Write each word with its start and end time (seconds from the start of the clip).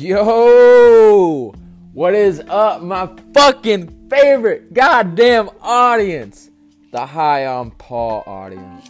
Yo! 0.00 1.52
What 1.92 2.14
is 2.14 2.40
up, 2.48 2.80
my 2.80 3.06
fucking 3.34 4.08
favorite 4.08 4.72
goddamn 4.72 5.50
audience? 5.60 6.48
The 6.90 7.04
High 7.04 7.44
on 7.44 7.72
Paul 7.72 8.22
audience. 8.26 8.88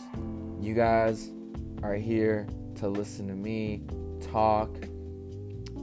You 0.61 0.73
guys 0.73 1.29
are 1.83 1.97
here 1.97 2.47
to 2.77 2.89
listen 2.89 3.27
to 3.27 3.35
me 3.35 3.83
talk. 4.31 4.71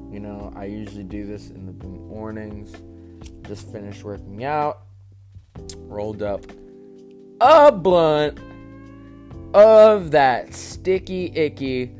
You 0.09 0.21
know, 0.21 0.53
I 0.55 0.63
usually 0.63 1.03
do 1.03 1.25
this 1.27 1.49
in 1.49 1.65
the 1.65 1.73
mornings. 1.73 2.73
Just 3.45 3.69
finished 3.69 4.05
working 4.05 4.45
out, 4.45 4.83
rolled 5.75 6.21
up 6.21 6.45
a 7.41 7.69
blunt 7.69 8.39
of 9.53 10.11
that 10.11 10.53
sticky, 10.53 11.33
icky 11.35 11.91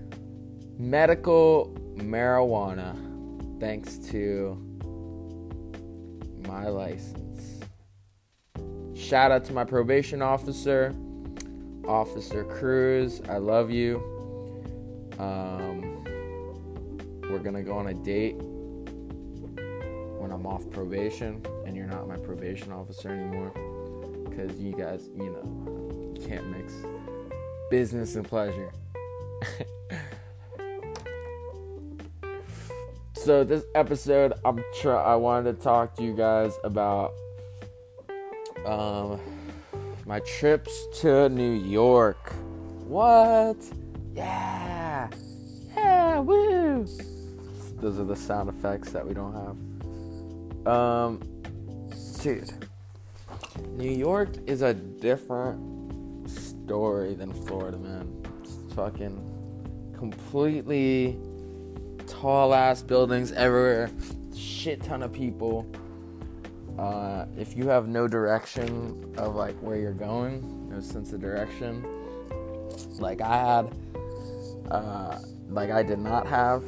medical 0.77 1.75
marijuana 1.97 3.06
thanks 3.59 3.97
to 3.97 4.57
my 6.47 6.67
license. 6.67 7.63
Shout 8.95 9.31
out 9.31 9.45
to 9.45 9.53
my 9.53 9.63
probation 9.63 10.21
officer, 10.21 10.93
Officer 11.87 12.43
Cruz. 12.43 13.21
I 13.29 13.37
love 13.37 13.71
you. 13.71 13.97
Um, 15.19 16.03
we're 17.29 17.39
gonna 17.39 17.63
go 17.63 17.77
on 17.77 17.87
a 17.87 17.93
date 17.93 18.35
when 20.19 20.31
I'm 20.31 20.45
off 20.45 20.69
probation 20.69 21.45
and 21.65 21.75
you're 21.75 21.87
not 21.87 22.07
my 22.07 22.17
probation 22.17 22.71
officer 22.71 23.09
anymore 23.09 23.51
because 24.29 24.59
you 24.59 24.73
guys, 24.73 25.09
you 25.15 25.29
know, 25.29 26.27
can't 26.27 26.47
mix 26.47 26.73
business 27.69 28.15
and 28.15 28.27
pleasure. 28.27 28.71
so 33.27 33.43
this 33.43 33.65
episode, 33.75 34.31
I'm 34.45 34.63
try. 34.79 35.03
I 35.03 35.17
wanted 35.17 35.57
to 35.57 35.61
talk 35.61 35.93
to 35.97 36.01
you 36.01 36.13
guys 36.13 36.53
about 36.63 37.13
um 38.65 39.19
my 40.05 40.21
trips 40.21 40.71
to 41.01 41.27
New 41.27 41.51
York. 41.51 42.31
What? 42.87 43.57
Yeah, 44.15 45.09
yeah, 45.75 46.19
woo! 46.19 46.87
Those 47.81 47.99
are 47.99 48.05
the 48.05 48.15
sound 48.15 48.47
effects 48.47 48.91
that 48.91 49.05
we 49.05 49.13
don't 49.13 49.33
have. 50.65 50.65
Um, 50.65 51.19
dude, 52.21 52.49
New 53.71 53.91
York 53.91 54.29
is 54.45 54.61
a 54.61 54.73
different 54.73 56.29
story 56.29 57.13
than 57.13 57.33
Florida, 57.45 57.77
man. 57.77 58.25
It's 58.41 58.73
fucking 58.73 59.91
completely 59.97 61.19
tall 62.19 62.53
ass 62.53 62.81
buildings 62.81 63.31
everywhere, 63.33 63.91
shit 64.35 64.81
ton 64.83 65.03
of 65.03 65.13
people. 65.13 65.67
Uh, 66.79 67.25
if 67.37 67.55
you 67.55 67.67
have 67.67 67.87
no 67.87 68.07
direction 68.07 69.13
of 69.17 69.35
like 69.35 69.55
where 69.61 69.77
you're 69.77 69.93
going, 69.93 70.69
no 70.69 70.79
sense 70.79 71.13
of 71.13 71.21
direction, 71.21 71.85
like 72.99 73.21
I 73.21 73.37
had, 73.37 73.75
uh, 74.71 75.19
like 75.49 75.69
I 75.69 75.83
did 75.83 75.99
not 75.99 76.27
have. 76.27 76.63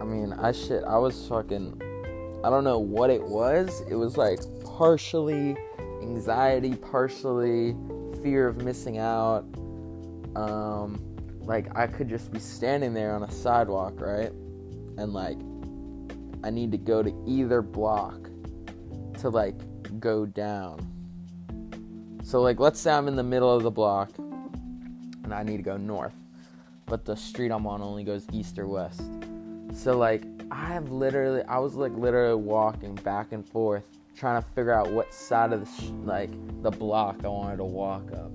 I 0.00 0.04
mean, 0.04 0.32
I 0.32 0.52
shit, 0.52 0.84
I 0.84 0.96
was 0.96 1.26
fucking, 1.28 2.40
I 2.42 2.48
don't 2.48 2.64
know 2.64 2.78
what 2.78 3.10
it 3.10 3.22
was. 3.22 3.82
It 3.90 3.94
was 3.94 4.16
like 4.16 4.40
partially 4.64 5.56
anxiety, 6.00 6.76
partially 6.76 7.76
fear 8.22 8.48
of 8.48 8.62
missing 8.62 8.96
out. 8.96 9.44
Um, 10.34 11.00
like 11.50 11.76
I 11.76 11.88
could 11.88 12.08
just 12.08 12.30
be 12.30 12.38
standing 12.38 12.94
there 12.94 13.12
on 13.12 13.24
a 13.24 13.30
sidewalk, 13.32 14.00
right? 14.00 14.30
And 14.98 15.12
like 15.12 15.36
I 16.44 16.50
need 16.50 16.70
to 16.70 16.78
go 16.78 17.02
to 17.02 17.12
either 17.26 17.60
block 17.60 18.30
to 19.18 19.30
like 19.30 19.56
go 19.98 20.26
down. 20.26 20.78
So 22.22 22.40
like 22.40 22.60
let's 22.60 22.78
say 22.78 22.92
I'm 22.92 23.08
in 23.08 23.16
the 23.16 23.24
middle 23.24 23.52
of 23.52 23.64
the 23.64 23.70
block 23.70 24.16
and 24.16 25.34
I 25.34 25.42
need 25.42 25.56
to 25.56 25.64
go 25.64 25.76
north, 25.76 26.14
but 26.86 27.04
the 27.04 27.16
street 27.16 27.50
I'm 27.50 27.66
on 27.66 27.82
only 27.82 28.04
goes 28.04 28.28
east 28.32 28.56
or 28.56 28.68
west. 28.68 29.02
So 29.74 29.98
like 29.98 30.22
I 30.52 30.66
have 30.66 30.92
literally 30.92 31.42
I 31.48 31.58
was 31.58 31.74
like 31.74 31.92
literally 31.96 32.40
walking 32.40 32.94
back 32.94 33.32
and 33.32 33.44
forth 33.44 33.86
trying 34.14 34.40
to 34.40 34.48
figure 34.50 34.72
out 34.72 34.92
what 34.92 35.12
side 35.12 35.52
of 35.52 35.64
the 35.64 35.82
sh- 35.82 35.90
like 36.04 36.30
the 36.62 36.70
block 36.70 37.24
I 37.24 37.28
wanted 37.28 37.56
to 37.56 37.64
walk 37.64 38.12
up. 38.12 38.30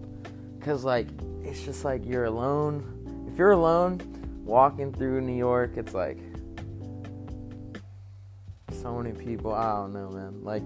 Cuz 0.60 0.84
like 0.84 1.08
it's 1.46 1.64
just 1.64 1.86
like 1.86 2.06
you're 2.06 2.26
alone 2.26 2.95
if 3.36 3.40
you're 3.40 3.52
alone 3.52 4.00
walking 4.46 4.94
through 4.94 5.20
New 5.20 5.36
York, 5.36 5.76
it's 5.76 5.94
like 5.94 6.18
so 8.72 8.98
many 8.98 9.12
people. 9.12 9.54
I 9.54 9.76
don't 9.76 9.92
know, 9.92 10.10
man. 10.10 10.42
Like 10.42 10.64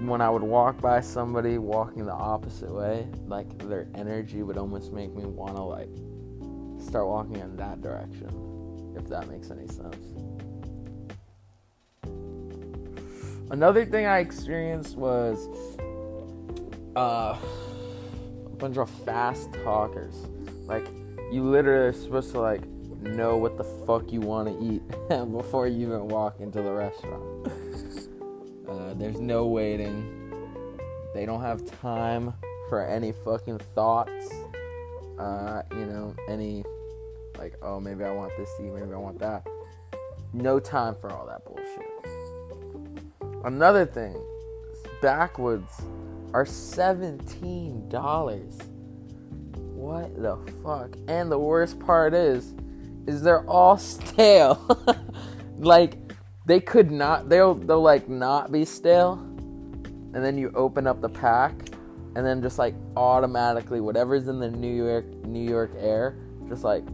when 0.00 0.20
I 0.20 0.28
would 0.28 0.42
walk 0.42 0.80
by 0.80 1.00
somebody 1.00 1.58
walking 1.58 2.06
the 2.06 2.12
opposite 2.12 2.74
way, 2.74 3.06
like 3.28 3.56
their 3.68 3.86
energy 3.94 4.42
would 4.42 4.58
almost 4.58 4.92
make 4.92 5.14
me 5.14 5.22
want 5.24 5.54
to 5.54 5.62
like 5.62 5.90
start 6.84 7.06
walking 7.06 7.36
in 7.36 7.54
that 7.58 7.80
direction, 7.80 8.96
if 8.96 9.06
that 9.06 9.28
makes 9.28 9.52
any 9.52 9.68
sense. 9.68 9.94
Another 13.52 13.84
thing 13.84 14.06
I 14.06 14.18
experienced 14.18 14.96
was 14.96 15.46
uh, 16.96 17.38
a 17.38 18.56
bunch 18.56 18.76
of 18.76 18.90
fast 18.90 19.52
talkers. 19.62 20.16
Like 20.66 20.88
you 21.30 21.44
literally 21.44 21.88
are 21.88 21.92
supposed 21.92 22.32
to 22.32 22.40
like 22.40 22.66
know 23.02 23.36
what 23.36 23.56
the 23.56 23.64
fuck 23.64 24.12
you 24.12 24.20
want 24.20 24.48
to 24.48 24.64
eat 24.64 24.82
before 25.32 25.66
you 25.66 25.86
even 25.86 26.08
walk 26.08 26.40
into 26.40 26.60
the 26.60 26.72
restaurant. 26.72 27.48
Uh, 28.68 28.94
there's 28.94 29.20
no 29.20 29.46
waiting. 29.46 30.16
They 31.14 31.26
don't 31.26 31.40
have 31.40 31.64
time 31.80 32.34
for 32.68 32.86
any 32.86 33.12
fucking 33.12 33.58
thoughts. 33.74 34.30
Uh, 35.18 35.62
you 35.72 35.86
know, 35.86 36.14
any 36.28 36.64
like, 37.38 37.54
oh, 37.62 37.80
maybe 37.80 38.04
I 38.04 38.12
want 38.12 38.32
this 38.36 38.50
to 38.56 38.62
maybe 38.62 38.92
I 38.92 38.96
want 38.96 39.18
that. 39.20 39.46
No 40.32 40.60
time 40.60 40.94
for 41.00 41.10
all 41.10 41.26
that 41.26 41.44
bullshit. 41.44 41.86
Another 43.44 43.86
thing, 43.86 44.16
backwoods 45.00 45.82
are 46.32 46.46
seventeen 46.46 47.88
dollars 47.88 48.58
what 49.90 50.22
the 50.22 50.36
fuck? 50.62 50.96
And 51.08 51.32
the 51.32 51.38
worst 51.38 51.80
part 51.80 52.14
is, 52.14 52.54
is 53.08 53.22
they're 53.22 53.44
all 53.48 53.76
stale. 53.96 54.78
like 55.58 55.94
they 56.46 56.60
could 56.60 56.90
not. 56.92 57.28
They'll 57.28 57.54
they'll 57.54 57.82
like 57.82 58.08
not 58.08 58.52
be 58.52 58.64
stale, 58.64 59.14
and 59.14 60.14
then 60.14 60.38
you 60.38 60.52
open 60.54 60.86
up 60.86 61.00
the 61.00 61.08
pack, 61.08 61.54
and 62.14 62.24
then 62.24 62.40
just 62.40 62.58
like 62.58 62.74
automatically 62.96 63.80
whatever's 63.80 64.28
in 64.28 64.38
the 64.38 64.50
New 64.50 64.72
York 64.72 65.06
New 65.24 65.48
York 65.48 65.72
air 65.78 66.16
just 66.48 66.64
like 66.64 66.84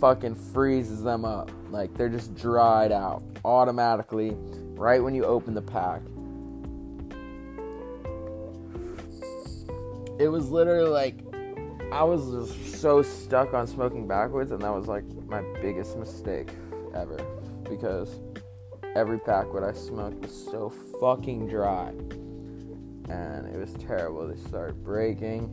fucking 0.00 0.34
freezes 0.34 1.02
them 1.02 1.24
up. 1.24 1.50
Like 1.70 1.94
they're 1.94 2.08
just 2.08 2.34
dried 2.34 2.92
out 2.92 3.22
automatically 3.44 4.36
right 4.74 5.02
when 5.02 5.14
you 5.14 5.24
open 5.24 5.54
the 5.54 5.62
pack. 5.62 6.00
It 10.18 10.28
was 10.28 10.50
literally 10.50 10.88
like 10.88 11.25
I 11.92 12.02
was 12.02 12.48
just 12.48 12.80
so 12.80 13.00
stuck 13.00 13.54
on 13.54 13.66
smoking 13.66 14.08
backwoods, 14.08 14.50
and 14.50 14.60
that 14.62 14.72
was 14.72 14.86
like 14.86 15.04
my 15.28 15.42
biggest 15.62 15.96
mistake 15.96 16.50
ever 16.94 17.16
because 17.68 18.20
every 18.94 19.18
pack 19.18 19.52
what 19.52 19.62
I 19.62 19.72
smoked 19.72 20.22
was 20.22 20.48
so 20.50 20.72
fucking 21.00 21.48
dry, 21.48 21.88
and 23.08 23.46
it 23.46 23.56
was 23.56 23.72
terrible. 23.74 24.26
They 24.26 24.36
started 24.48 24.82
breaking. 24.82 25.52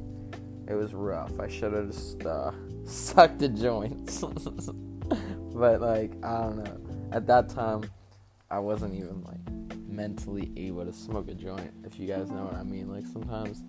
It 0.68 0.74
was 0.74 0.94
rough. 0.94 1.40
I 1.40 1.48
should 1.48 1.74
have 1.74 1.88
just 1.88 2.26
uh, 2.26 2.52
sucked 2.84 3.40
the 3.40 3.50
joints, 3.50 4.22
but 5.54 5.82
like 5.82 6.14
I 6.24 6.42
don't 6.42 6.64
know. 6.64 6.80
At 7.12 7.28
that 7.28 7.50
time, 7.50 7.84
I 8.50 8.58
wasn't 8.58 8.96
even 8.96 9.24
like 9.24 9.78
mentally 9.88 10.52
able 10.58 10.84
to 10.84 10.94
smoke 10.94 11.28
a 11.30 11.36
joint. 11.36 11.72
If 11.86 12.00
you 12.00 12.08
guys 12.08 12.32
know 12.32 12.46
what 12.46 12.56
I 12.56 12.64
mean, 12.64 12.92
like 12.92 13.06
sometimes 13.06 13.64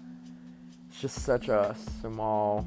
it's 0.95 1.01
just 1.01 1.25
such 1.25 1.49
a 1.49 1.75
small 2.01 2.65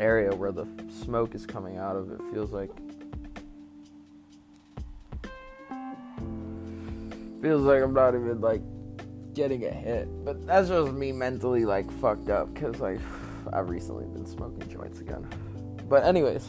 area 0.00 0.34
where 0.34 0.52
the 0.52 0.66
smoke 1.02 1.34
is 1.34 1.44
coming 1.44 1.76
out 1.76 1.96
of. 1.96 2.10
It 2.10 2.20
feels 2.32 2.50
like 2.50 2.70
feels 7.42 7.60
like 7.60 7.82
I'm 7.82 7.92
not 7.92 8.14
even 8.14 8.40
like 8.40 8.62
getting 9.34 9.66
a 9.66 9.70
hit. 9.70 10.08
But 10.24 10.46
that's 10.46 10.68
just 10.68 10.92
me 10.92 11.12
mentally 11.12 11.66
like 11.66 11.90
fucked 12.00 12.30
up 12.30 12.54
because 12.54 12.80
like 12.80 13.00
I've 13.52 13.68
recently 13.68 14.06
been 14.06 14.24
smoking 14.24 14.66
joints 14.70 15.00
again. 15.00 15.28
But 15.86 16.04
anyways, 16.04 16.48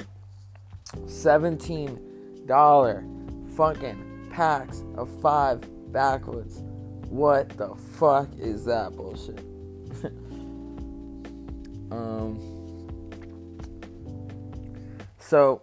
seventeen 1.06 2.00
dollar 2.46 3.04
fucking 3.58 4.30
packs 4.32 4.86
of 4.96 5.10
five 5.22 5.62
backwoods 5.92 6.62
What 7.10 7.50
the 7.58 7.76
fuck 7.76 8.30
is 8.38 8.64
that 8.66 8.96
bullshit? 8.96 9.55
Um, 11.92 12.40
so 15.20 15.62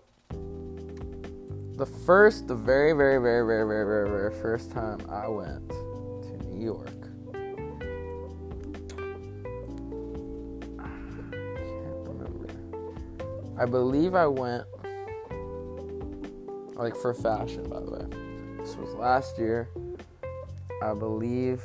the 1.77 1.87
first, 1.87 2.47
the 2.49 2.55
very, 2.55 2.93
very, 2.93 3.21
very, 3.21 3.45
very, 3.47 3.67
very, 3.67 3.85
very, 3.87 4.09
very 4.09 4.35
first 4.41 4.71
time 4.73 5.01
I 5.11 5.27
went 5.29 5.69
to 5.69 6.47
New 6.47 6.63
York. 6.63 6.89
I 10.79 10.89
can't 11.31 12.07
remember. 12.07 12.49
I 13.59 13.67
believe 13.67 14.15
I 14.15 14.27
went 14.27 14.65
like 16.75 16.97
for 16.97 17.15
fashion, 17.15 17.69
by 17.69 17.81
the 17.81 17.91
way. 17.91 18.07
This 18.59 18.77
was 18.77 18.95
last 18.95 19.39
year. 19.39 19.69
I 20.83 20.95
believe 20.95 21.63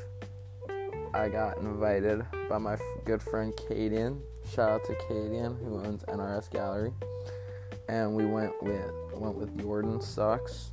I 1.13 1.27
got 1.30 1.57
invited 1.57 2.24
by 2.50 2.57
my 2.60 2.77
good 3.06 3.21
friend 3.21 3.53
Cadian. 3.53 4.21
Shout 4.54 4.70
out 4.70 4.86
to 4.86 4.94
Cadian, 4.94 5.60
who 5.64 5.78
owns 5.78 6.04
NRS 6.04 6.50
Gallery. 6.50 6.92
And 7.90 8.16
we 8.16 8.26
went 8.26 8.52
with 8.64 8.92
went 9.14 9.36
with 9.36 9.60
Jordan 9.60 10.02
Sucks. 10.02 10.72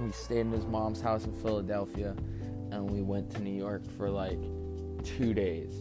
We 0.00 0.12
stayed 0.12 0.40
in 0.40 0.52
his 0.52 0.66
mom's 0.66 1.00
house 1.00 1.24
in 1.24 1.32
Philadelphia, 1.32 2.16
and 2.70 2.90
we 2.90 3.02
went 3.02 3.30
to 3.32 3.42
New 3.42 3.54
York 3.54 3.82
for 3.96 4.08
like 4.08 4.38
two 5.04 5.34
days, 5.34 5.74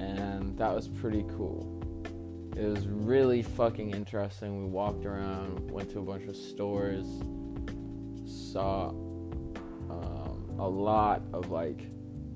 and 0.00 0.56
that 0.58 0.74
was 0.74 0.88
pretty 0.88 1.24
cool. 1.36 1.74
It 2.56 2.64
was 2.64 2.86
really 2.88 3.42
fucking 3.42 3.90
interesting. 3.90 4.64
We 4.64 4.68
walked 4.68 5.06
around, 5.06 5.70
went 5.70 5.90
to 5.92 6.00
a 6.00 6.02
bunch 6.02 6.26
of 6.26 6.36
stores, 6.36 7.06
saw 8.26 8.88
um, 9.90 10.56
a 10.58 10.68
lot 10.68 11.22
of 11.32 11.50
like 11.50 11.86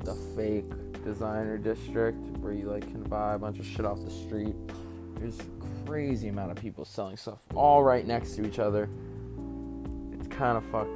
the 0.05 0.15
fake 0.37 0.71
designer 1.05 1.59
district 1.59 2.19
where 2.39 2.53
you 2.53 2.71
like 2.71 2.83
can 2.91 3.03
buy 3.03 3.35
a 3.35 3.39
bunch 3.39 3.59
of 3.59 3.67
shit 3.67 3.85
off 3.85 4.03
the 4.05 4.11
street. 4.11 4.55
There's 5.17 5.39
a 5.39 5.87
crazy 5.87 6.29
amount 6.29 6.51
of 6.51 6.57
people 6.57 6.85
selling 6.85 7.17
stuff 7.17 7.41
all 7.55 7.83
right 7.83 8.07
next 8.07 8.37
to 8.37 8.47
each 8.47 8.59
other. 8.59 8.89
It's 10.13 10.29
kind 10.29 10.57
of 10.57 10.65
fucked. 10.65 10.89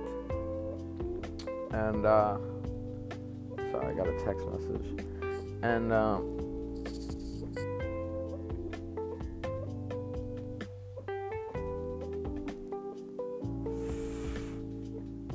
And 1.73 2.07
uh, 2.07 2.39
sorry, 3.71 3.93
I 3.93 3.95
got 3.95 4.09
a 4.09 4.19
text 4.25 4.47
message. 4.47 5.05
And 5.63 5.93
um, 5.93 6.23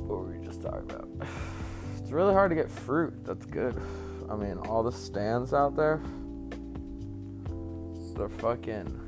what 0.06 0.18
were 0.18 0.38
we 0.38 0.44
just 0.44 0.62
talking 0.62 0.90
about? 0.90 1.08
It's 2.00 2.10
really 2.10 2.34
hard 2.34 2.50
to 2.50 2.56
get 2.56 2.70
fruit. 2.70 3.14
That's 3.24 3.46
good. 3.46 3.80
I 4.32 4.34
mean, 4.36 4.56
all 4.56 4.82
the 4.82 4.90
stands 4.90 5.52
out 5.52 5.76
there, 5.76 6.00
they're 8.16 8.30
fucking. 8.30 8.98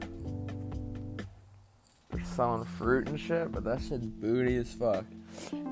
They're 2.10 2.24
selling 2.24 2.66
fruit 2.66 3.08
and 3.08 3.18
shit, 3.18 3.50
but 3.50 3.64
that 3.64 3.80
shit's 3.80 4.04
booty 4.04 4.56
as 4.56 4.74
fuck. 4.74 5.06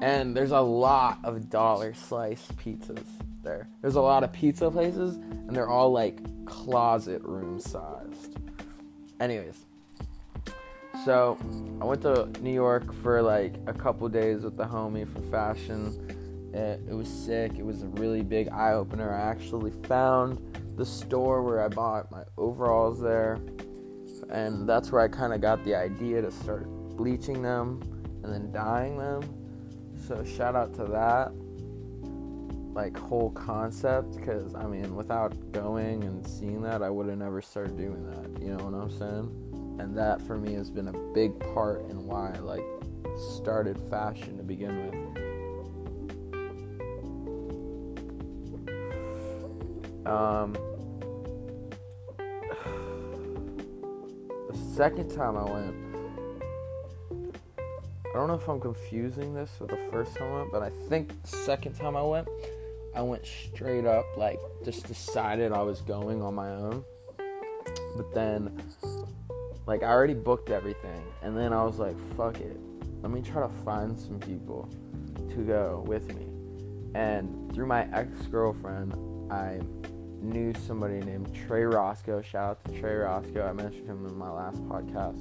And 0.00 0.34
there's 0.34 0.52
a 0.52 0.60
lot 0.60 1.18
of 1.22 1.50
dollar 1.50 1.92
slice 1.92 2.48
pizzas 2.52 3.04
there. 3.42 3.68
There's 3.82 3.96
a 3.96 4.00
lot 4.00 4.24
of 4.24 4.32
pizza 4.32 4.70
places, 4.70 5.16
and 5.16 5.54
they're 5.54 5.68
all 5.68 5.92
like 5.92 6.46
closet 6.46 7.20
room 7.22 7.60
sized. 7.60 8.38
Anyways, 9.20 9.66
so 11.04 11.36
I 11.78 11.84
went 11.84 12.00
to 12.02 12.26
New 12.40 12.54
York 12.54 12.90
for 13.02 13.20
like 13.20 13.56
a 13.66 13.74
couple 13.74 14.08
days 14.08 14.44
with 14.44 14.56
the 14.56 14.64
homie 14.64 15.06
for 15.06 15.20
fashion. 15.30 16.21
It, 16.52 16.80
it 16.88 16.94
was 16.94 17.08
sick. 17.08 17.52
It 17.58 17.64
was 17.64 17.82
a 17.82 17.88
really 17.88 18.22
big 18.22 18.48
eye 18.48 18.72
opener. 18.72 19.14
I 19.14 19.20
actually 19.20 19.72
found 19.86 20.38
the 20.76 20.86
store 20.86 21.42
where 21.42 21.62
I 21.62 21.68
bought 21.68 22.10
my 22.10 22.24
overalls 22.36 23.00
there, 23.00 23.38
and 24.30 24.68
that's 24.68 24.92
where 24.92 25.00
I 25.00 25.08
kind 25.08 25.32
of 25.32 25.40
got 25.40 25.64
the 25.64 25.74
idea 25.74 26.22
to 26.22 26.30
start 26.30 26.66
bleaching 26.96 27.42
them 27.42 27.80
and 28.22 28.32
then 28.32 28.52
dyeing 28.52 28.98
them. 28.98 29.22
So 30.06 30.24
shout 30.24 30.54
out 30.54 30.74
to 30.74 30.84
that 30.84 31.32
like 32.74 32.96
whole 32.96 33.30
concept 33.32 34.16
because 34.16 34.54
I 34.54 34.66
mean 34.66 34.96
without 34.96 35.52
going 35.52 36.04
and 36.04 36.26
seeing 36.26 36.62
that 36.62 36.82
I 36.82 36.88
would 36.88 37.06
have 37.08 37.18
never 37.18 37.42
started 37.42 37.76
doing 37.76 38.06
that. 38.10 38.42
You 38.42 38.54
know 38.54 38.64
what 38.64 38.74
I'm 38.74 38.90
saying? 38.90 39.78
And 39.78 39.96
that 39.96 40.22
for 40.22 40.38
me 40.38 40.54
has 40.54 40.70
been 40.70 40.88
a 40.88 41.12
big 41.14 41.38
part 41.54 41.88
in 41.90 42.06
why 42.06 42.32
I 42.34 42.38
like 42.38 42.64
started 43.34 43.78
fashion 43.90 44.36
to 44.38 44.42
begin 44.42 44.86
with. 44.86 45.31
Um, 50.06 50.52
the 54.50 54.58
second 54.74 55.14
time 55.14 55.36
I 55.36 55.44
went, 55.44 55.74
I 58.12 58.14
don't 58.14 58.28
know 58.28 58.34
if 58.34 58.48
I'm 58.48 58.60
confusing 58.60 59.34
this 59.34 59.50
with 59.60 59.70
the 59.70 59.78
first 59.90 60.16
time 60.16 60.32
I 60.32 60.38
went, 60.38 60.52
but 60.52 60.62
I 60.62 60.70
think 60.88 61.22
the 61.22 61.28
second 61.28 61.74
time 61.74 61.96
I 61.96 62.02
went, 62.02 62.28
I 62.94 63.00
went 63.00 63.24
straight 63.24 63.86
up, 63.86 64.04
like, 64.16 64.38
just 64.64 64.86
decided 64.86 65.52
I 65.52 65.62
was 65.62 65.80
going 65.80 66.20
on 66.20 66.34
my 66.34 66.50
own. 66.50 66.84
But 67.96 68.12
then, 68.12 68.60
like, 69.66 69.82
I 69.82 69.86
already 69.86 70.14
booked 70.14 70.50
everything, 70.50 71.02
and 71.22 71.36
then 71.36 71.52
I 71.52 71.64
was 71.64 71.78
like, 71.78 71.96
fuck 72.16 72.38
it. 72.38 72.58
Let 73.02 73.12
me 73.12 73.22
try 73.22 73.42
to 73.42 73.52
find 73.64 73.98
some 73.98 74.18
people 74.18 74.68
to 75.30 75.36
go 75.36 75.84
with 75.86 76.14
me. 76.14 76.26
And 76.94 77.50
through 77.54 77.66
my 77.66 77.88
ex 77.94 78.26
girlfriend, 78.26 78.94
I 79.32 79.60
knew 80.22 80.52
somebody 80.66 81.00
named 81.00 81.34
Trey 81.34 81.64
Roscoe. 81.64 82.22
Shout 82.22 82.50
out 82.50 82.64
to 82.64 82.80
Trey 82.80 82.94
Roscoe. 82.94 83.46
I 83.46 83.52
mentioned 83.52 83.88
him 83.88 84.06
in 84.06 84.16
my 84.16 84.30
last 84.30 84.62
podcast. 84.68 85.18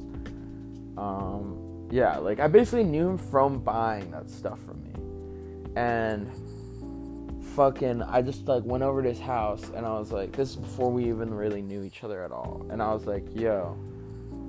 Um, 0.98 1.88
yeah, 1.92 2.18
like 2.18 2.40
I 2.40 2.48
basically 2.48 2.84
knew 2.84 3.10
him 3.10 3.18
from 3.18 3.60
buying 3.60 4.12
that 4.12 4.30
stuff 4.30 4.60
from 4.64 4.84
me. 4.84 4.92
And 5.76 6.32
fucking 7.56 8.02
I 8.04 8.22
just 8.22 8.48
like 8.48 8.64
went 8.64 8.84
over 8.84 9.04
to 9.04 9.10
his 9.10 9.20
house 9.20 9.64
and 9.76 9.86
I 9.86 10.00
was 10.00 10.12
like, 10.12 10.32
this 10.32 10.52
is 10.52 10.56
before 10.56 10.92
we 10.92 11.10
even 11.10 11.34
really 11.34 11.62
knew 11.62 11.84
each 11.84 12.04
other 12.04 12.24
at 12.24 12.32
all. 12.32 12.66
And 12.70 12.82
I 12.82 12.94
was 12.94 13.06
like, 13.06 13.26
yo, 13.36 13.78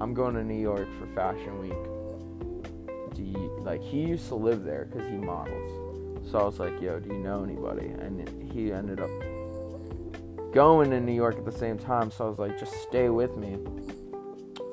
I'm 0.00 0.14
going 0.14 0.34
to 0.34 0.44
New 0.44 0.60
York 0.60 0.88
for 0.98 1.06
Fashion 1.08 1.60
Week. 1.60 3.14
Do 3.14 3.22
you 3.22 3.60
like 3.62 3.82
he 3.82 4.00
used 4.00 4.28
to 4.28 4.34
live 4.34 4.64
there 4.64 4.86
because 4.90 5.06
he 5.08 5.16
models. 5.16 6.30
So 6.30 6.38
I 6.38 6.44
was 6.44 6.58
like, 6.58 6.80
yo, 6.80 7.00
do 7.00 7.08
you 7.08 7.18
know 7.18 7.42
anybody? 7.42 7.86
And 7.86 8.52
he 8.52 8.72
ended 8.72 9.00
up 9.00 9.10
going 10.52 10.90
to 10.90 11.00
New 11.00 11.12
York 11.12 11.36
at 11.36 11.44
the 11.44 11.52
same 11.52 11.78
time. 11.78 12.10
So 12.10 12.26
I 12.26 12.28
was 12.28 12.38
like, 12.38 12.58
just 12.58 12.74
stay 12.82 13.08
with 13.08 13.36
me 13.36 13.58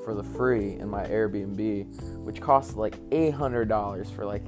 for 0.04 0.14
the 0.14 0.22
free 0.22 0.74
in 0.74 0.88
my 0.88 1.04
Airbnb, 1.04 2.18
which 2.18 2.40
cost 2.40 2.76
like 2.76 2.96
$800 3.10 4.14
for 4.14 4.24
like 4.24 4.44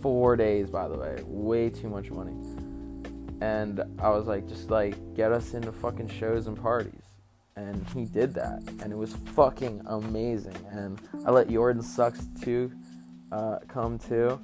four 0.00 0.36
days, 0.36 0.70
by 0.70 0.88
the 0.88 0.96
way. 0.96 1.18
Way 1.24 1.70
too 1.70 1.88
much 1.88 2.10
money. 2.10 2.34
And 3.40 3.80
I 3.98 4.10
was 4.10 4.26
like, 4.26 4.46
just 4.48 4.70
like, 4.70 5.14
get 5.14 5.32
us 5.32 5.54
into 5.54 5.72
fucking 5.72 6.08
shows 6.08 6.46
and 6.46 6.60
parties. 6.60 7.02
And 7.56 7.86
he 7.88 8.04
did 8.04 8.34
that. 8.34 8.62
And 8.80 8.92
it 8.92 8.96
was 8.96 9.14
fucking 9.34 9.82
amazing. 9.86 10.56
And 10.70 11.00
I 11.26 11.30
let 11.30 11.48
Jordan 11.48 11.82
Sucks 11.82 12.26
too 12.40 12.72
uh, 13.32 13.58
come 13.68 13.98
too 13.98 14.40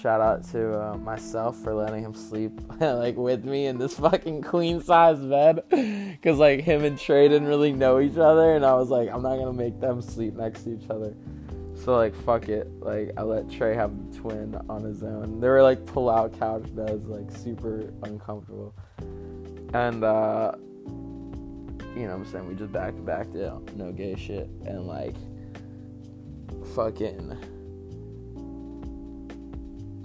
shout 0.00 0.20
out 0.20 0.42
to 0.50 0.80
uh, 0.80 0.96
myself 0.96 1.56
for 1.58 1.74
letting 1.74 2.02
him 2.02 2.14
sleep 2.14 2.52
like 2.80 3.16
with 3.16 3.44
me 3.44 3.66
in 3.66 3.78
this 3.78 3.94
fucking 3.94 4.42
queen 4.42 4.82
size 4.82 5.18
bed. 5.18 5.62
Because 5.68 6.38
like 6.38 6.60
him 6.60 6.84
and 6.84 6.98
trey 6.98 7.28
didn't 7.28 7.48
really 7.48 7.72
know 7.72 8.00
each 8.00 8.16
other 8.16 8.54
and 8.54 8.64
i 8.64 8.74
was 8.74 8.88
like 8.88 9.08
i'm 9.10 9.22
not 9.22 9.36
gonna 9.36 9.52
make 9.52 9.78
them 9.80 10.00
sleep 10.00 10.34
next 10.34 10.64
to 10.64 10.74
each 10.74 10.88
other. 10.88 11.14
So 11.84 11.96
like 11.96 12.14
fuck 12.14 12.48
it. 12.48 12.68
Like 12.80 13.12
i 13.16 13.22
let 13.22 13.50
trey 13.50 13.74
have 13.74 13.92
the 14.12 14.18
twin 14.18 14.58
on 14.68 14.82
his 14.82 15.02
own. 15.02 15.40
They 15.40 15.48
were 15.48 15.62
like 15.62 15.84
pull 15.86 16.08
out 16.08 16.38
couch 16.38 16.74
beds 16.74 17.06
like 17.06 17.30
super 17.30 17.92
uncomfortable. 18.02 18.74
And 19.74 20.02
uh 20.02 20.52
you 21.94 22.06
know 22.06 22.16
what 22.16 22.26
i'm 22.26 22.26
saying? 22.26 22.48
We 22.48 22.54
just 22.54 22.72
back 22.72 22.94
to 22.94 23.02
back 23.02 23.32
to 23.32 23.60
no 23.76 23.92
gay 23.92 24.16
shit. 24.16 24.48
And 24.64 24.86
like 24.86 25.16
fucking 26.74 27.59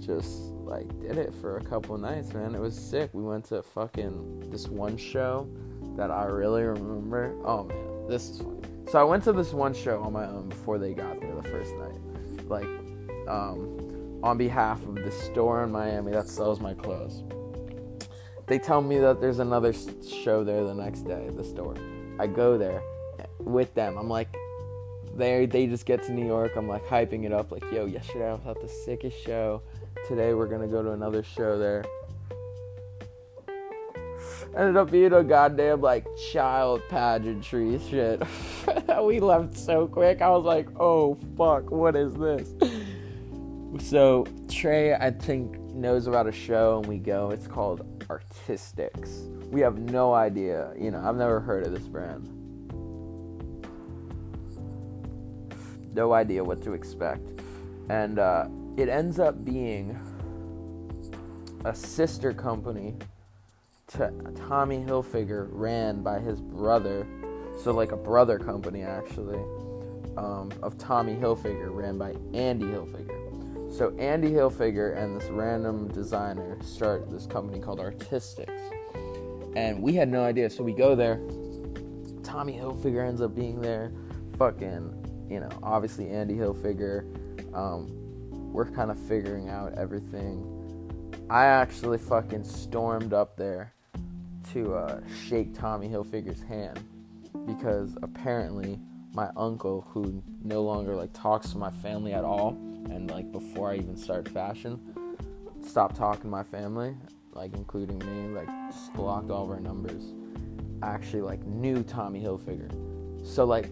just 0.06 0.52
like 0.64 0.88
did 1.00 1.18
it 1.18 1.34
for 1.34 1.58
a 1.58 1.64
couple 1.64 1.98
nights, 1.98 2.32
man. 2.32 2.54
It 2.54 2.60
was 2.60 2.78
sick. 2.78 3.10
We 3.12 3.22
went 3.22 3.44
to 3.46 3.62
fucking 3.62 4.50
this 4.50 4.68
one 4.68 4.96
show 4.96 5.48
that 5.96 6.10
I 6.10 6.24
really 6.24 6.62
remember. 6.62 7.34
Oh 7.44 7.64
man, 7.64 8.08
this 8.08 8.30
is 8.30 8.38
funny. 8.38 8.60
So 8.88 9.00
I 9.00 9.04
went 9.04 9.24
to 9.24 9.32
this 9.32 9.52
one 9.52 9.74
show 9.74 10.00
on 10.02 10.12
my 10.12 10.26
own 10.26 10.48
before 10.48 10.78
they 10.78 10.94
got 10.94 11.20
there 11.20 11.34
the 11.34 11.42
first 11.42 11.74
night, 11.74 12.48
like 12.48 12.68
um, 13.28 14.20
on 14.22 14.38
behalf 14.38 14.80
of 14.84 14.94
the 14.94 15.10
store 15.10 15.64
in 15.64 15.72
Miami 15.72 16.12
that 16.12 16.28
sells 16.28 16.60
my 16.60 16.74
clothes. 16.74 17.24
They 18.46 18.60
tell 18.60 18.80
me 18.80 18.98
that 18.98 19.20
there's 19.20 19.40
another 19.40 19.72
show 19.72 20.44
there 20.44 20.62
the 20.62 20.74
next 20.74 21.00
day 21.00 21.28
the 21.34 21.42
store. 21.42 21.74
I 22.20 22.28
go 22.28 22.56
there 22.56 22.80
with 23.40 23.74
them. 23.74 23.98
I'm 23.98 24.08
like, 24.08 24.28
they 25.16 25.46
they 25.46 25.66
just 25.66 25.84
get 25.84 26.04
to 26.04 26.12
New 26.12 26.26
York. 26.26 26.52
I'm 26.56 26.68
like 26.68 26.86
hyping 26.86 27.24
it 27.24 27.32
up, 27.32 27.50
like, 27.50 27.64
yo, 27.72 27.86
yesterday 27.86 28.28
I 28.28 28.34
was 28.34 28.46
at 28.46 28.60
the 28.60 28.68
sickest 28.68 29.18
show 29.18 29.62
today 30.06 30.34
we're 30.34 30.46
gonna 30.46 30.68
go 30.68 30.82
to 30.82 30.92
another 30.92 31.22
show 31.22 31.58
there. 31.58 31.84
Ended 34.56 34.76
up 34.76 34.90
being 34.90 35.12
a 35.12 35.24
goddamn 35.24 35.80
like 35.80 36.06
child 36.32 36.80
pageantry 36.88 37.78
shit. 37.90 38.22
we 39.02 39.20
left 39.20 39.56
so 39.56 39.86
quick. 39.86 40.22
I 40.22 40.30
was 40.30 40.44
like, 40.44 40.68
oh 40.78 41.18
fuck, 41.36 41.70
what 41.70 41.96
is 41.96 42.14
this? 42.14 42.54
So 43.80 44.26
Trey, 44.48 44.94
I 44.94 45.10
think, 45.10 45.58
knows 45.60 46.06
about 46.06 46.26
a 46.26 46.32
show, 46.32 46.78
and 46.78 46.86
we 46.86 46.98
go. 46.98 47.30
It's 47.30 47.46
called 47.46 47.98
Artistix. 48.06 49.26
We 49.50 49.60
have 49.60 49.78
no 49.78 50.14
idea. 50.14 50.72
You 50.78 50.92
know, 50.92 51.02
I've 51.04 51.16
never 51.16 51.40
heard 51.40 51.66
of 51.66 51.72
this 51.72 51.86
brand. 51.86 52.32
No 55.94 56.12
idea 56.12 56.44
what 56.44 56.62
to 56.62 56.72
expect, 56.72 57.28
and 57.88 58.18
uh, 58.18 58.46
it 58.76 58.88
ends 58.88 59.18
up 59.18 59.44
being 59.44 59.98
a 61.64 61.74
sister 61.74 62.32
company 62.32 62.94
to 63.88 64.12
Tommy 64.48 64.78
Hilfiger, 64.78 65.48
ran 65.50 66.02
by 66.02 66.18
his 66.18 66.40
brother. 66.40 67.06
So 67.62 67.72
like 67.72 67.92
a 67.92 67.96
brother 67.96 68.38
company 68.38 68.82
actually 68.82 69.38
um, 70.16 70.52
of 70.62 70.76
Tommy 70.76 71.14
Hilfiger, 71.14 71.74
ran 71.74 71.96
by 71.96 72.14
Andy 72.34 72.66
Hilfiger. 72.66 73.72
So 73.72 73.96
Andy 73.96 74.30
Hilfiger 74.30 74.96
and 74.96 75.20
this 75.20 75.28
random 75.30 75.88
designer 75.88 76.58
start 76.62 77.10
this 77.10 77.26
company 77.26 77.60
called 77.60 77.78
Artistix, 77.78 78.50
and 79.56 79.82
we 79.82 79.94
had 79.94 80.08
no 80.08 80.22
idea. 80.22 80.50
So 80.50 80.62
we 80.62 80.72
go 80.72 80.94
there. 80.94 81.20
Tommy 82.22 82.52
Hilfiger 82.52 83.06
ends 83.06 83.22
up 83.22 83.34
being 83.34 83.60
there. 83.60 83.92
Fucking, 84.38 85.26
you 85.30 85.40
know, 85.40 85.48
obviously 85.62 86.10
Andy 86.10 86.34
Hilfiger. 86.34 87.04
Um, 87.54 88.05
we're 88.56 88.64
kind 88.64 88.90
of 88.90 88.98
figuring 88.98 89.50
out 89.50 89.74
everything. 89.74 90.42
I 91.28 91.44
actually 91.44 91.98
fucking 91.98 92.42
stormed 92.42 93.12
up 93.12 93.36
there 93.36 93.74
to 94.54 94.74
uh, 94.74 95.00
shake 95.28 95.52
Tommy 95.52 95.88
Hilfiger's 95.88 96.40
hand 96.40 96.82
because 97.46 97.98
apparently 98.00 98.80
my 99.12 99.28
uncle, 99.36 99.86
who 99.90 100.22
no 100.42 100.62
longer 100.62 100.94
like 100.94 101.12
talks 101.12 101.50
to 101.50 101.58
my 101.58 101.70
family 101.70 102.14
at 102.14 102.24
all, 102.24 102.56
and 102.88 103.10
like 103.10 103.30
before 103.30 103.72
I 103.72 103.76
even 103.76 103.94
start 103.94 104.26
fashion, 104.26 104.80
stopped 105.62 105.96
talking 105.96 106.22
to 106.22 106.28
my 106.28 106.42
family, 106.42 106.96
like 107.34 107.52
including 107.52 107.98
me, 107.98 108.34
like 108.34 108.48
just 108.70 108.90
blocked 108.94 109.30
all 109.30 109.44
of 109.44 109.50
our 109.50 109.60
numbers. 109.60 110.14
I 110.80 110.88
actually 110.88 111.22
like 111.22 111.44
knew 111.44 111.82
Tommy 111.82 112.22
Hilfiger, 112.22 112.70
so 113.22 113.44
like, 113.44 113.68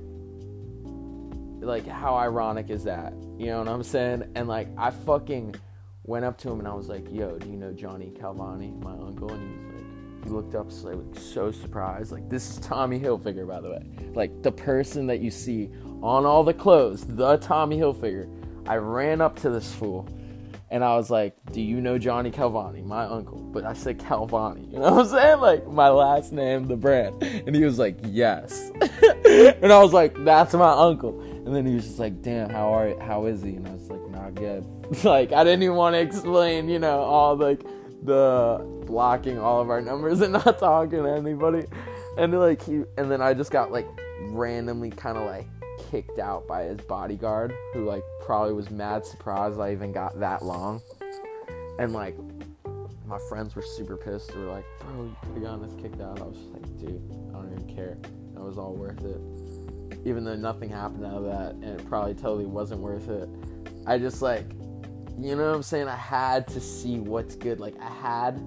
like 1.64 1.86
how 1.86 2.14
ironic 2.14 2.70
is 2.70 2.84
that? 2.84 3.12
You 3.38 3.46
know 3.46 3.58
what 3.58 3.68
I'm 3.68 3.82
saying? 3.82 4.24
And 4.34 4.48
like 4.48 4.68
I 4.76 4.90
fucking 4.90 5.54
went 6.04 6.24
up 6.24 6.38
to 6.38 6.50
him 6.50 6.58
and 6.58 6.68
I 6.68 6.74
was 6.74 6.88
like, 6.88 7.06
"Yo, 7.10 7.38
do 7.38 7.48
you 7.48 7.56
know 7.56 7.72
Johnny 7.72 8.12
Calvani, 8.18 8.82
my 8.82 8.92
uncle?" 8.92 9.32
And 9.32 9.50
he 9.50 9.66
was 9.66 9.74
like, 9.74 9.84
he 10.24 10.30
looked 10.30 10.54
up 10.54 10.72
so, 10.72 10.88
like, 10.88 11.18
so 11.18 11.52
surprised. 11.52 12.10
Like, 12.10 12.28
this 12.30 12.50
is 12.50 12.58
Tommy 12.58 12.98
Hilfiger, 12.98 13.46
by 13.46 13.60
the 13.60 13.70
way. 13.70 13.84
Like 14.14 14.42
the 14.42 14.52
person 14.52 15.06
that 15.08 15.20
you 15.20 15.30
see 15.30 15.70
on 16.02 16.24
all 16.24 16.44
the 16.44 16.54
clothes, 16.54 17.04
the 17.06 17.36
Tommy 17.38 17.78
Hilfiger. 17.78 18.28
I 18.66 18.76
ran 18.76 19.20
up 19.20 19.36
to 19.40 19.50
this 19.50 19.74
fool 19.74 20.08
and 20.70 20.82
I 20.82 20.96
was 20.96 21.10
like, 21.10 21.36
Do 21.52 21.60
you 21.60 21.80
know 21.80 21.98
Johnny 21.98 22.30
Calvani, 22.30 22.84
my 22.84 23.04
uncle? 23.04 23.38
But 23.38 23.64
I 23.64 23.74
said 23.74 23.98
Calvani, 23.98 24.72
you 24.72 24.78
know 24.78 24.92
what 24.92 25.06
I'm 25.06 25.08
saying? 25.08 25.40
Like 25.40 25.66
my 25.68 25.90
last 25.90 26.32
name, 26.32 26.66
the 26.66 26.76
brand. 26.76 27.22
And 27.22 27.54
he 27.54 27.64
was 27.64 27.78
like, 27.78 27.98
Yes. 28.04 28.70
and 28.80 29.72
I 29.72 29.78
was 29.82 29.92
like, 29.92 30.16
That's 30.24 30.54
my 30.54 30.72
uncle. 30.72 31.22
And 31.44 31.54
then 31.54 31.66
he 31.66 31.74
was 31.74 31.84
just 31.84 31.98
like, 31.98 32.22
Damn, 32.22 32.48
how 32.50 32.72
are 32.74 32.98
how 33.00 33.26
is 33.26 33.42
he? 33.42 33.56
And 33.56 33.66
I 33.68 33.72
was 33.72 33.90
like, 33.90 34.08
Not 34.10 34.34
good. 34.34 34.64
like 35.04 35.32
I 35.32 35.44
didn't 35.44 35.62
even 35.62 35.76
want 35.76 35.94
to 35.94 36.00
explain, 36.00 36.68
you 36.68 36.78
know, 36.78 37.00
all 37.00 37.36
like 37.36 37.62
the 38.02 38.64
blocking 38.86 39.38
all 39.38 39.60
of 39.60 39.70
our 39.70 39.80
numbers 39.80 40.20
and 40.20 40.32
not 40.44 40.58
talking 40.58 41.02
to 41.02 41.10
anybody. 41.10 41.66
And 42.16 42.38
like 42.38 42.62
he 42.62 42.84
and 42.96 43.10
then 43.10 43.20
I 43.20 43.34
just 43.34 43.50
got 43.50 43.72
like 43.72 43.86
randomly 44.28 44.90
kind 44.90 45.18
of 45.18 45.26
like 45.26 45.46
kicked 45.90 46.18
out 46.18 46.46
by 46.46 46.64
his 46.64 46.80
bodyguard, 46.80 47.54
who 47.72 47.84
like 47.84 48.02
probably 48.24 48.54
was 48.54 48.70
mad 48.70 49.04
surprised 49.04 49.60
I 49.60 49.72
even 49.72 49.92
got 49.92 50.18
that 50.20 50.44
long. 50.44 50.80
And 51.78 51.92
like 51.92 52.16
my 53.06 53.18
friends 53.28 53.54
were 53.54 53.62
super 53.62 53.96
pissed. 53.96 54.32
They 54.32 54.38
were 54.38 54.50
like, 54.50 54.64
"Bro, 54.80 55.14
you 55.34 55.40
gotten 55.40 55.64
us 55.64 55.74
kicked 55.80 56.00
out." 56.00 56.20
I 56.20 56.24
was 56.24 56.36
just 56.36 56.52
like, 56.52 56.78
"Dude, 56.78 57.02
I 57.30 57.38
don't 57.38 57.52
even 57.52 57.74
care. 57.74 57.98
That 58.34 58.42
was 58.42 58.58
all 58.58 58.74
worth 58.74 59.04
it." 59.04 59.20
Even 60.04 60.24
though 60.24 60.36
nothing 60.36 60.68
happened 60.68 61.06
out 61.06 61.16
of 61.16 61.24
that, 61.24 61.52
and 61.52 61.80
it 61.80 61.86
probably 61.86 62.14
totally 62.14 62.46
wasn't 62.46 62.80
worth 62.80 63.08
it. 63.08 63.28
I 63.86 63.98
just 63.98 64.22
like, 64.22 64.44
you 65.18 65.36
know 65.36 65.48
what 65.48 65.56
I'm 65.56 65.62
saying? 65.62 65.88
I 65.88 65.96
had 65.96 66.46
to 66.48 66.60
see 66.60 66.98
what's 66.98 67.36
good. 67.36 67.60
Like 67.60 67.74
I 67.80 67.88
had, 67.90 68.42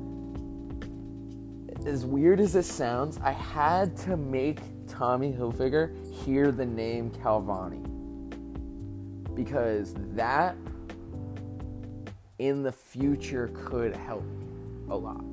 as 1.86 2.06
weird 2.06 2.40
as 2.40 2.54
this 2.54 2.72
sounds, 2.72 3.20
I 3.24 3.32
had 3.32 3.96
to 3.98 4.18
make 4.18 4.60
Tommy 4.88 5.32
Hilfiger 5.32 5.96
hear 6.24 6.52
the 6.52 6.66
name 6.66 7.12
Calvani. 7.12 7.84
Because 9.36 9.94
that 10.16 10.56
in 12.40 12.64
the 12.64 12.72
future 12.72 13.50
could 13.54 13.96
help 13.96 14.24
me 14.24 14.48
a 14.90 14.96
lot. 14.96 15.24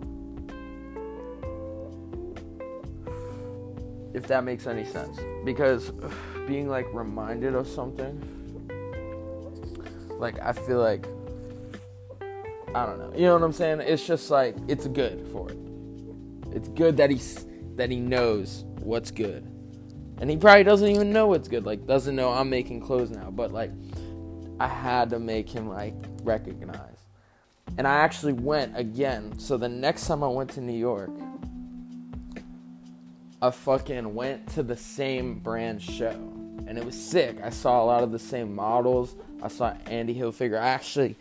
If 4.14 4.26
that 4.28 4.44
makes 4.44 4.66
any 4.66 4.84
sense. 4.84 5.18
Because 5.44 5.90
being 6.46 6.68
like 6.68 6.86
reminded 6.94 7.54
of 7.54 7.68
something, 7.68 8.20
like 10.18 10.40
I 10.40 10.52
feel 10.52 10.78
like, 10.78 11.06
I 12.74 12.86
don't 12.86 12.98
know. 12.98 13.12
You 13.14 13.24
know 13.24 13.34
what 13.34 13.42
I'm 13.42 13.52
saying? 13.52 13.80
It's 13.80 14.06
just 14.06 14.30
like, 14.30 14.56
it's 14.68 14.86
good 14.86 15.28
for 15.32 15.50
it. 15.50 15.58
It's 16.52 16.68
good 16.68 16.96
that 16.96 17.10
he's 17.10 17.44
that 17.76 17.90
he 17.90 17.98
knows 17.98 18.64
what's 18.80 19.10
good. 19.10 19.50
And 20.18 20.30
he 20.30 20.36
probably 20.36 20.62
doesn't 20.62 20.88
even 20.88 21.12
know 21.12 21.26
what's 21.26 21.48
good. 21.48 21.66
Like 21.66 21.86
doesn't 21.86 22.14
know 22.14 22.30
I'm 22.30 22.48
making 22.48 22.80
clothes 22.80 23.10
now, 23.10 23.30
but 23.30 23.52
like 23.52 23.72
I 24.60 24.68
had 24.68 25.10
to 25.10 25.18
make 25.18 25.48
him 25.48 25.68
like 25.68 25.94
recognize. 26.22 26.94
And 27.76 27.88
I 27.88 27.96
actually 27.96 28.34
went 28.34 28.78
again. 28.78 29.38
So 29.38 29.56
the 29.56 29.68
next 29.68 30.06
time 30.06 30.22
I 30.22 30.28
went 30.28 30.50
to 30.50 30.60
New 30.60 30.78
York, 30.78 31.10
I 33.42 33.50
fucking 33.50 34.14
went 34.14 34.48
to 34.54 34.62
the 34.62 34.76
same 34.76 35.38
brand 35.38 35.82
show. 35.82 36.10
And 36.66 36.78
it 36.78 36.84
was 36.84 36.94
sick. 36.94 37.36
I 37.42 37.50
saw 37.50 37.82
a 37.82 37.84
lot 37.84 38.02
of 38.02 38.10
the 38.10 38.18
same 38.18 38.54
models. 38.54 39.16
I 39.42 39.48
saw 39.48 39.74
Andy 39.86 40.14
Hilfiger. 40.14 40.58
I 40.58 40.68
actually 40.68 41.16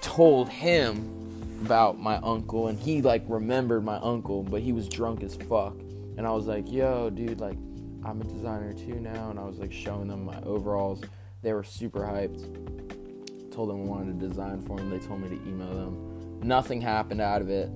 told 0.00 0.48
him 0.48 1.60
about 1.64 1.98
my 1.98 2.16
uncle 2.16 2.68
and 2.68 2.78
he 2.78 3.02
like 3.02 3.24
remembered 3.26 3.84
my 3.84 3.96
uncle, 3.96 4.42
but 4.42 4.60
he 4.60 4.72
was 4.72 4.88
drunk 4.88 5.22
as 5.22 5.36
fuck. 5.36 5.74
And 6.16 6.26
I 6.26 6.30
was 6.32 6.46
like, 6.46 6.70
yo, 6.70 7.10
dude, 7.10 7.40
like, 7.40 7.56
I'm 8.04 8.20
a 8.20 8.24
designer 8.24 8.74
too 8.74 9.00
now. 9.00 9.30
And 9.30 9.38
I 9.38 9.44
was 9.44 9.58
like 9.58 9.72
showing 9.72 10.08
them 10.08 10.24
my 10.24 10.40
overalls. 10.42 11.02
They 11.42 11.52
were 11.52 11.64
super 11.64 12.00
hyped. 12.00 13.52
Told 13.52 13.70
them 13.70 13.82
I 13.82 13.84
wanted 13.84 14.20
to 14.20 14.28
design 14.28 14.60
for 14.60 14.76
them. 14.76 14.90
They 14.90 14.98
told 14.98 15.20
me 15.20 15.28
to 15.28 15.48
email 15.48 15.72
them. 15.74 16.40
Nothing 16.42 16.80
happened 16.80 17.20
out 17.20 17.40
of 17.40 17.48
it. 17.48 17.70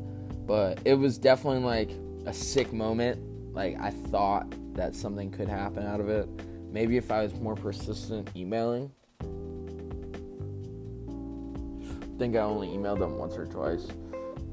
But 0.47 0.81
it 0.85 0.95
was 0.95 1.19
definitely 1.19 1.61
like 1.61 1.91
a 2.27 2.33
sick 2.33 2.73
moment. 2.73 3.21
Like, 3.53 3.79
I 3.81 3.91
thought 3.91 4.55
that 4.75 4.95
something 4.95 5.31
could 5.31 5.49
happen 5.49 5.87
out 5.87 6.01
of 6.01 6.09
it. 6.09 6.29
Maybe 6.71 6.97
if 6.97 7.11
I 7.11 7.23
was 7.23 7.35
more 7.35 7.55
persistent 7.55 8.31
emailing. 8.35 8.91
I 12.01 12.19
think 12.19 12.37
I 12.37 12.41
only 12.41 12.69
emailed 12.69 13.01
them 13.01 13.19
once 13.19 13.37
or 13.37 13.47
twice. 13.47 13.89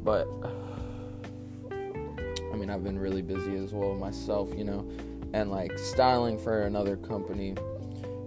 But 0.04 0.28
I 1.72 2.56
mean, 2.56 2.70
I've 2.70 2.84
been 2.84 3.00
really 3.00 3.22
busy 3.22 3.56
as 3.58 3.74
well 3.74 3.96
myself, 3.96 4.54
you 4.56 4.64
know, 4.66 4.86
and 5.34 5.52
like 5.52 5.78
styling 5.78 6.38
for 6.38 6.64
another 6.64 6.98
company. 6.98 7.56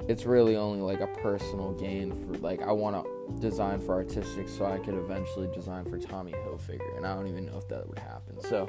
It's 0.08 0.24
really 0.26 0.56
only 0.56 0.80
like 0.80 1.00
a 1.00 1.06
personal 1.06 1.72
gain 1.72 2.12
for 2.12 2.38
like 2.38 2.62
I 2.62 2.72
want 2.72 3.04
to 3.04 3.40
design 3.40 3.80
for 3.80 3.94
artistic 3.94 4.48
so 4.48 4.64
I 4.64 4.78
could 4.78 4.94
eventually 4.94 5.48
design 5.54 5.84
for 5.84 5.98
Tommy 5.98 6.32
Hilfiger, 6.32 6.96
and 6.96 7.06
I 7.06 7.14
don't 7.14 7.28
even 7.28 7.46
know 7.46 7.58
if 7.58 7.68
that 7.68 7.88
would 7.88 7.98
happen. 7.98 8.40
So 8.40 8.66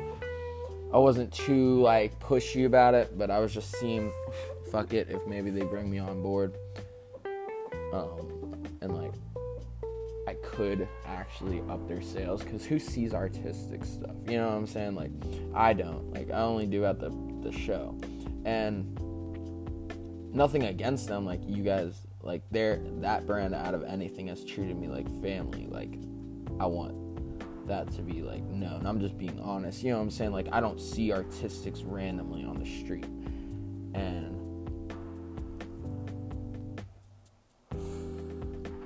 I 0.94 0.98
wasn't 0.98 1.34
too 1.34 1.82
like 1.82 2.20
pushy 2.20 2.66
about 2.66 2.94
it, 2.94 3.18
but 3.18 3.32
I 3.32 3.40
was 3.40 3.54
just 3.54 3.76
seeing, 3.78 4.12
fuck 4.72 4.94
it, 4.94 5.10
if 5.10 5.26
maybe 5.26 5.50
they 5.50 5.64
bring 5.64 5.90
me 5.90 5.98
on 5.98 6.22
board, 6.22 6.54
um, 7.92 8.68
and 8.82 8.96
like 8.96 9.14
I 10.28 10.36
could 10.36 10.88
actually 11.06 11.62
up 11.70 11.88
their 11.88 12.02
sales 12.02 12.44
because 12.44 12.64
who 12.64 12.78
sees 12.78 13.14
artistic 13.14 13.84
stuff? 13.84 14.16
You 14.28 14.38
know 14.38 14.50
what 14.50 14.56
I'm 14.56 14.68
saying? 14.68 14.96
Like, 14.96 15.12
I 15.56 15.74
don't. 15.74 16.14
Like, 16.14 16.30
I 16.30 16.42
only 16.42 16.68
do 16.68 16.86
at 16.86 17.00
the 17.00 17.10
the 17.42 17.52
show, 17.52 17.98
and 18.46 18.98
nothing 20.34 20.64
against 20.64 21.08
them. 21.08 21.26
Like, 21.26 21.42
you 21.46 21.64
guys, 21.64 22.08
like, 22.22 22.44
they're 22.52 22.80
that 23.02 23.26
brand 23.26 23.56
out 23.56 23.74
of 23.74 23.84
anything 23.84 24.28
has 24.28 24.46
treated 24.46 24.78
me 24.78 24.88
like 24.88 25.08
family. 25.24 25.68
Like, 25.68 25.96
I 26.60 26.68
want 26.68 27.03
that 27.68 27.92
to 27.96 28.02
be 28.02 28.22
like 28.22 28.44
known. 28.44 28.86
I'm 28.86 29.00
just 29.00 29.18
being 29.18 29.40
honest. 29.40 29.84
You 29.84 29.92
know 29.92 29.98
what 29.98 30.04
I'm 30.04 30.12
saying? 30.12 30.32
Like, 30.32 30.48
I 30.52 30.60
don't 30.60 30.80
see 30.80 31.10
Artistix 31.10 31.84
randomly 31.86 32.44
on 32.44 32.60
the 32.60 32.66
street, 32.66 33.06
and 33.94 34.40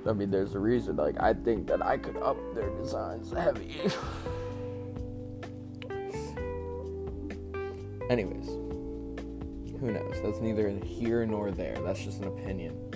I 0.06 0.12
mean, 0.12 0.30
there's 0.30 0.54
a 0.54 0.58
reason. 0.58 0.96
Like, 0.96 1.20
I 1.20 1.34
think 1.34 1.66
that 1.68 1.84
I 1.84 1.98
could 1.98 2.16
up 2.18 2.36
their 2.54 2.70
designs 2.76 3.32
heavy. 3.32 3.74
Anyways, 8.10 8.46
who 9.80 9.92
knows? 9.92 10.20
That's 10.22 10.40
neither 10.40 10.70
here 10.82 11.26
nor 11.26 11.50
there. 11.50 11.76
That's 11.84 12.02
just 12.02 12.20
an 12.20 12.28
opinion. 12.28 12.94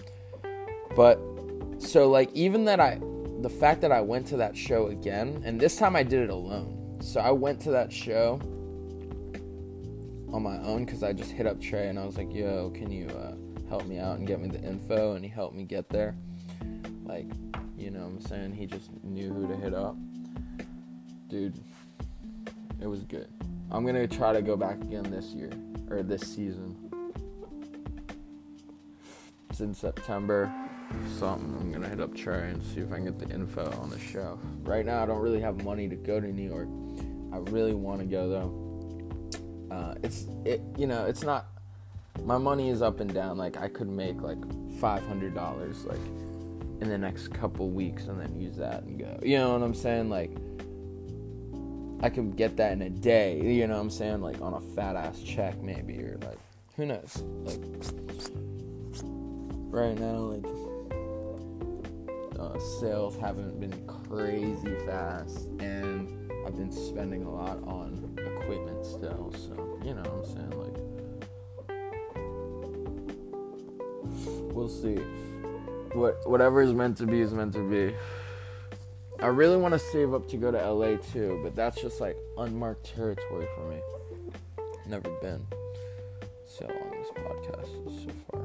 But 0.97 1.21
so 1.79 2.09
like 2.09 2.31
even 2.33 2.65
that 2.67 2.81
I 2.81 3.01
the 3.43 3.51
fact 3.51 3.81
that 3.81 3.91
I 3.91 4.01
went 4.01 4.27
to 4.29 4.37
that 4.37 4.57
show 4.57 4.87
again 4.87 5.43
and 5.45 5.61
this 5.61 5.77
time 5.77 5.97
I 5.97 6.05
did 6.05 6.23
it 6.23 6.31
alone. 6.31 6.99
So 7.01 7.21
I 7.21 7.33
went 7.33 7.61
to 7.63 7.73
that 7.73 7.93
show 7.93 8.41
on 10.33 10.43
my 10.43 10.59
own 10.59 10.87
cuz 10.87 11.03
I 11.03 11.13
just 11.13 11.33
hit 11.33 11.47
up 11.47 11.61
Trey 11.61 11.89
and 11.89 11.99
I 11.99 12.07
was 12.07 12.17
like, 12.17 12.33
"Yo, 12.33 12.71
can 12.71 12.91
you 12.91 13.09
uh, 13.09 13.35
help 13.69 13.87
me 13.87 13.99
out 13.99 14.19
and 14.19 14.27
get 14.27 14.41
me 14.41 14.49
the 14.49 14.63
info?" 14.63 15.15
and 15.15 15.25
he 15.25 15.31
helped 15.31 15.57
me 15.57 15.65
get 15.65 15.89
there. 15.89 16.15
Like, 17.05 17.27
you 17.77 17.91
know 17.91 18.01
what 18.01 18.13
I'm 18.13 18.21
saying? 18.21 18.55
He 18.55 18.67
just 18.67 18.91
knew 19.03 19.33
who 19.33 19.49
to 19.49 19.57
hit 19.57 19.75
up. 19.75 19.97
Dude, 21.29 21.59
it 22.81 22.87
was 22.87 23.03
good. 23.03 23.29
I'm 23.73 23.85
to 23.87 24.07
try 24.07 24.33
to 24.33 24.43
go 24.43 24.57
back 24.57 24.81
again 24.83 25.05
this 25.05 25.35
year 25.35 25.51
or 25.91 26.03
this 26.03 26.23
season. 26.23 26.77
It's 29.51 29.61
in 29.61 29.75
September 29.75 30.53
something. 31.19 31.57
I'm 31.61 31.73
gonna 31.73 31.89
hit 31.89 32.01
up 32.01 32.15
Trey 32.15 32.51
and 32.51 32.63
see 32.63 32.81
if 32.81 32.93
I 32.93 32.97
can 32.97 33.05
get 33.05 33.19
the 33.19 33.33
info 33.35 33.71
on 33.81 33.91
the 33.91 33.99
show. 33.99 34.39
Right 34.63 34.85
now, 34.85 35.03
I 35.03 35.07
don't 35.07 35.21
really 35.21 35.41
have 35.41 35.65
money 35.65 35.89
to 35.89 35.97
go 35.97 36.21
to 36.21 36.27
New 36.27 36.49
York. 36.49 36.69
I 37.33 37.39
really 37.51 37.75
want 37.75 38.01
to 38.01 38.07
go 38.07 38.29
though. 38.29 39.75
Uh, 39.75 39.95
it's 40.03 40.27
it, 40.45 40.61
you 40.77 40.87
know, 40.87 41.07
it's 41.07 41.23
not. 41.23 41.47
My 42.25 42.39
money 42.39 42.69
is 42.69 42.83
up 42.83 43.01
and 43.01 43.13
down. 43.13 43.39
Like 43.39 43.57
I 43.57 43.69
could 43.69 43.89
make 43.89 44.21
like 44.21 44.39
five 44.79 45.07
hundred 45.07 45.35
dollars 45.35 45.85
like 45.85 46.01
in 46.81 46.89
the 46.89 46.99
next 46.99 47.29
couple 47.29 47.71
weeks 47.71 48.09
and 48.09 48.21
then 48.21 48.39
use 48.39 48.57
that 48.57 48.83
and 48.83 48.99
go. 48.99 49.19
You 49.23 49.39
know 49.39 49.53
what 49.53 49.63
I'm 49.63 49.75
saying? 49.75 50.11
Like 50.11 50.31
I 52.03 52.11
could 52.11 52.37
get 52.37 52.57
that 52.57 52.73
in 52.73 52.83
a 52.83 52.91
day. 52.91 53.41
You 53.41 53.67
know 53.67 53.77
what 53.77 53.83
I'm 53.83 53.91
saying? 53.91 54.21
Like 54.21 54.41
on 54.41 54.55
a 54.55 54.61
fat 54.75 54.97
ass 54.97 55.23
check 55.23 55.63
maybe 55.63 55.99
or 56.03 56.19
like 56.23 56.39
who 56.77 56.87
knows? 56.87 57.23
Like 57.45 57.61
right 59.71 59.99
now, 59.99 60.17
like 60.17 60.45
uh, 62.39 62.59
sales 62.81 63.17
haven't 63.17 63.61
been 63.61 63.87
crazy 63.87 64.75
fast, 64.87 65.49
and 65.59 66.31
I've 66.47 66.57
been 66.57 66.73
spending 66.73 67.25
a 67.25 67.31
lot 67.31 67.63
on 67.65 68.17
equipment 68.19 68.85
still. 68.85 69.33
So 69.33 69.79
you 69.85 69.95
know, 69.95 70.03
what 70.03 70.13
I'm 70.13 70.25
saying 70.25 70.51
like, 70.59 70.77
we'll 74.55 74.69
see. 74.69 74.97
What 75.95 76.29
whatever 76.29 76.63
is 76.63 76.73
meant 76.73 76.97
to 76.99 77.07
be 77.07 77.21
is 77.21 77.33
meant 77.33 77.53
to 77.55 77.69
be. 77.69 77.95
I 79.21 79.27
really 79.27 79.57
want 79.57 79.73
to 79.73 79.79
save 79.79 80.15
up 80.15 80.27
to 80.31 80.37
go 80.37 80.51
to 80.51 80.59
LA 80.59 80.97
too, 80.97 81.39
but 81.45 81.55
that's 81.55 81.81
just 81.81 82.01
like 82.01 82.17
unmarked 82.39 82.85
territory 82.85 83.47
for 83.55 83.69
me. 83.69 83.81
Never 84.87 85.11
been. 85.21 85.47
So 86.47 86.67
on 86.67 86.91
this 86.91 87.09
podcast 87.11 88.05
so 88.05 88.11
far. 88.31 88.43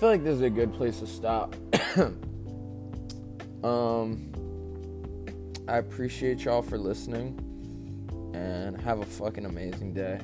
Feel 0.00 0.08
like 0.08 0.24
this 0.24 0.36
is 0.36 0.40
a 0.40 0.48
good 0.48 0.72
place 0.72 1.00
to 1.00 1.06
stop. 1.06 1.54
um, 3.62 4.32
I 5.68 5.76
appreciate 5.76 6.42
y'all 6.42 6.62
for 6.62 6.78
listening 6.78 7.38
and 8.32 8.80
have 8.80 9.00
a 9.00 9.04
fucking 9.04 9.44
amazing 9.44 9.92
day. 9.92 10.18